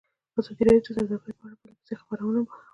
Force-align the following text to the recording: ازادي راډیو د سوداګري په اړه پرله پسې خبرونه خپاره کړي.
ازادي 0.39 0.61
راډیو 0.65 0.81
د 0.85 0.87
سوداګري 0.87 1.33
په 1.37 1.43
اړه 1.45 1.55
پرله 1.61 1.77
پسې 1.79 1.93
خبرونه 2.01 2.39
خپاره 2.41 2.49
کړي. 2.59 2.63